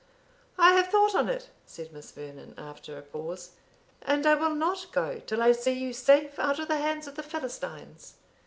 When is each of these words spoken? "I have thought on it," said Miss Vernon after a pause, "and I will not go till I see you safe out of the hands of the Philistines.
"I 0.57 0.73
have 0.73 0.87
thought 0.87 1.13
on 1.13 1.29
it," 1.29 1.51
said 1.67 1.93
Miss 1.93 2.09
Vernon 2.09 2.55
after 2.57 2.97
a 2.97 3.03
pause, 3.03 3.51
"and 4.01 4.25
I 4.25 4.33
will 4.33 4.55
not 4.55 4.87
go 4.91 5.19
till 5.19 5.43
I 5.43 5.51
see 5.51 5.73
you 5.73 5.93
safe 5.93 6.39
out 6.39 6.57
of 6.57 6.69
the 6.69 6.77
hands 6.77 7.05
of 7.05 7.13
the 7.13 7.21
Philistines. 7.21 8.15